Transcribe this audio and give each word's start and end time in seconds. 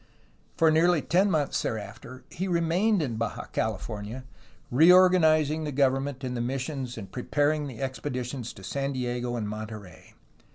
For 0.57 0.71
nearly 0.71 1.03
ten 1.03 1.29
months 1.29 1.61
thereafter, 1.61 2.23
he 2.31 2.47
remained 2.47 3.03
in 3.03 3.17
Baja 3.17 3.43
CaHf 3.53 3.81
ornia, 3.85 4.23
reorganizing 4.71 5.63
the 5.63 5.71
government 5.71 6.23
and 6.23 6.35
the 6.35 6.41
missions 6.41 6.97
and 6.97 7.11
preparing 7.11 7.67
the 7.67 7.83
expeditions 7.83 8.51
to 8.53 8.63
San 8.63 8.93
Diego 8.93 9.35
and 9.35 9.47
Monterey. 9.47 10.15